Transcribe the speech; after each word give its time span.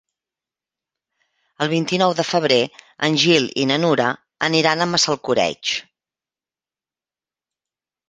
El 1.65 1.69
vint-i-nou 1.73 2.15
de 2.21 2.25
febrer 2.31 2.57
en 3.09 3.21
Gil 3.25 3.47
i 3.65 3.69
na 3.75 3.79
Nura 3.85 4.09
aniran 4.51 4.81
a 4.81 4.91
Massalcoreig. 4.97 5.79